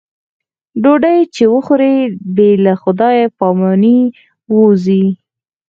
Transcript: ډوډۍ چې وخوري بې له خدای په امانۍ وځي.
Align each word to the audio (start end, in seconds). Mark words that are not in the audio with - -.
ډوډۍ 0.81 1.19
چې 1.35 1.43
وخوري 1.53 1.95
بې 2.35 2.49
له 2.65 2.73
خدای 2.81 3.17
په 3.37 3.45
امانۍ 3.53 3.99
وځي. 4.55 5.05